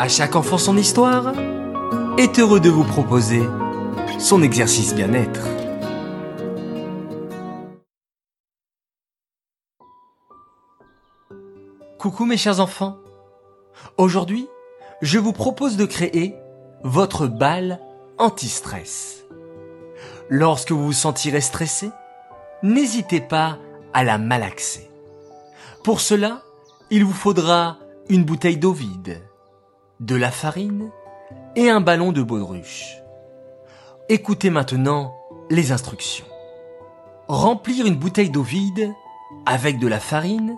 À 0.00 0.08
chaque 0.08 0.34
enfant 0.34 0.56
son 0.56 0.78
histoire 0.78 1.34
est 2.16 2.38
heureux 2.38 2.58
de 2.58 2.70
vous 2.70 2.84
proposer 2.84 3.42
son 4.18 4.42
exercice 4.42 4.94
bien-être. 4.94 5.46
Coucou 11.98 12.24
mes 12.24 12.38
chers 12.38 12.60
enfants. 12.60 12.96
Aujourd'hui, 13.98 14.48
je 15.02 15.18
vous 15.18 15.34
propose 15.34 15.76
de 15.76 15.84
créer 15.84 16.34
votre 16.82 17.26
balle 17.26 17.78
anti-stress. 18.16 19.26
Lorsque 20.30 20.72
vous 20.72 20.86
vous 20.86 20.92
sentirez 20.94 21.42
stressé, 21.42 21.90
n'hésitez 22.62 23.20
pas 23.20 23.58
à 23.92 24.02
la 24.02 24.16
malaxer. 24.16 24.90
Pour 25.84 26.00
cela, 26.00 26.40
il 26.88 27.04
vous 27.04 27.12
faudra 27.12 27.76
une 28.08 28.24
bouteille 28.24 28.56
d'eau 28.56 28.72
vide, 28.72 29.20
de 30.00 30.16
la 30.16 30.30
farine 30.30 30.90
et 31.56 31.68
un 31.68 31.82
ballon 31.82 32.10
de 32.10 32.22
baudruche. 32.22 32.96
Écoutez 34.08 34.48
maintenant 34.48 35.14
les 35.50 35.72
instructions. 35.72 36.24
Remplir 37.28 37.86
une 37.86 37.96
bouteille 37.96 38.30
d'eau 38.30 38.42
vide 38.42 38.90
avec 39.44 39.78
de 39.78 39.86
la 39.86 40.00
farine 40.00 40.56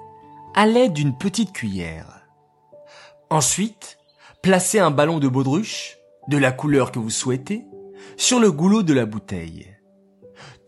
à 0.54 0.66
l'aide 0.66 0.92
d'une 0.92 1.16
petite 1.16 1.52
cuillère. 1.52 2.22
Ensuite, 3.30 3.98
placez 4.42 4.78
un 4.78 4.90
ballon 4.90 5.18
de 5.18 5.28
baudruche, 5.28 5.98
de 6.28 6.38
la 6.38 6.52
couleur 6.52 6.92
que 6.92 7.00
vous 7.00 7.10
souhaitez, 7.10 7.66
sur 8.16 8.38
le 8.38 8.52
goulot 8.52 8.82
de 8.82 8.94
la 8.94 9.06
bouteille. 9.06 9.66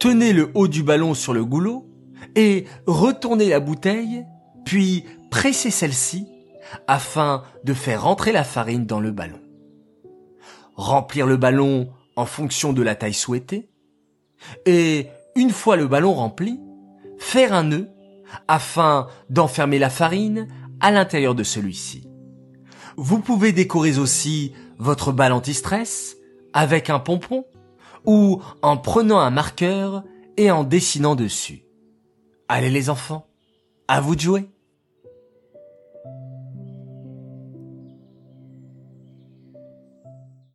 Tenez 0.00 0.32
le 0.32 0.50
haut 0.54 0.68
du 0.68 0.82
ballon 0.82 1.14
sur 1.14 1.32
le 1.32 1.44
goulot 1.44 1.86
et 2.34 2.64
retournez 2.86 3.48
la 3.48 3.60
bouteille, 3.60 4.26
puis 4.64 5.04
pressez 5.30 5.70
celle-ci 5.70 6.26
afin 6.86 7.42
de 7.64 7.74
faire 7.74 8.02
rentrer 8.02 8.32
la 8.32 8.44
farine 8.44 8.86
dans 8.86 9.00
le 9.00 9.10
ballon. 9.10 9.40
Remplir 10.74 11.26
le 11.26 11.36
ballon 11.36 11.90
en 12.16 12.26
fonction 12.26 12.72
de 12.72 12.82
la 12.82 12.94
taille 12.94 13.14
souhaitée. 13.14 13.68
Et 14.66 15.08
une 15.36 15.50
fois 15.50 15.76
le 15.76 15.86
ballon 15.86 16.14
rempli, 16.14 16.60
faire 17.18 17.52
un 17.52 17.64
nœud 17.64 17.88
afin 18.48 19.08
d'enfermer 19.30 19.78
la 19.78 19.90
farine 19.90 20.48
à 20.80 20.90
l'intérieur 20.90 21.34
de 21.34 21.42
celui-ci. 21.44 22.08
Vous 22.96 23.20
pouvez 23.20 23.52
décorer 23.52 23.98
aussi 23.98 24.52
votre 24.78 25.12
balle 25.12 25.32
anti-stress 25.32 26.16
avec 26.52 26.90
un 26.90 26.98
pompon 27.00 27.44
ou 28.04 28.42
en 28.62 28.76
prenant 28.76 29.18
un 29.18 29.30
marqueur 29.30 30.04
et 30.36 30.50
en 30.50 30.64
dessinant 30.64 31.14
dessus. 31.14 31.64
Allez 32.48 32.70
les 32.70 32.90
enfants, 32.90 33.26
à 33.88 34.00
vous 34.00 34.14
de 34.16 34.20
jouer. 34.20 34.50